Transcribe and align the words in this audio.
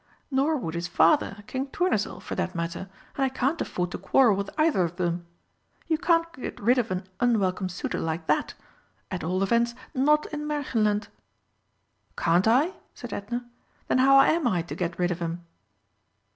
Nor 0.31 0.57
would 0.57 0.73
his 0.73 0.87
father, 0.87 1.43
King 1.45 1.67
Tournesol, 1.67 2.19
for 2.23 2.33
that 2.33 2.55
matter, 2.55 2.89
and 3.15 3.23
I 3.23 3.29
can't 3.29 3.61
afford 3.61 3.91
to 3.91 3.99
quarrel 3.99 4.35
with 4.35 4.49
either 4.57 4.81
of 4.81 4.95
them. 4.95 5.27
You 5.85 5.99
can't 5.99 6.25
get 6.33 6.59
rid 6.59 6.79
of 6.79 6.89
an 6.89 7.05
unwelcome 7.19 7.69
suitor 7.69 7.99
like 7.99 8.25
that 8.25 8.55
at 9.11 9.23
all 9.23 9.43
events, 9.43 9.75
not 9.93 10.25
in 10.33 10.47
Märchenland!" 10.47 11.09
"Can't 12.17 12.47
I?" 12.47 12.73
said 12.95 13.13
Edna. 13.13 13.45
"Then 13.89 13.99
how 13.99 14.19
am 14.21 14.47
I 14.47 14.63
to 14.63 14.73
get 14.75 14.97
rid 14.97 15.11
of 15.11 15.19
him?" 15.19 15.45